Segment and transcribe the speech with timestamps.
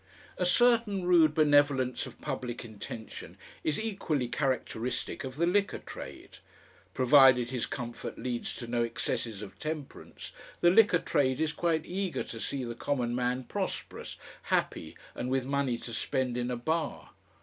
[0.39, 6.39] A certain rude benevolence of public intention is equally characteristic of the liquor trade.
[6.95, 12.23] Provided his comfort leads to no excesses of temperance, the liquor trade is quite eager
[12.23, 17.11] to see the common man prosperous, happy, and with money to spend in a bar.